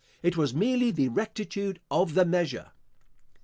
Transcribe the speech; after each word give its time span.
It 0.23 0.35
was 0.35 0.51
merely 0.51 0.89
the 0.89 1.09
rectitude 1.09 1.79
of 1.91 2.15
the 2.15 2.25
measure. 2.25 2.71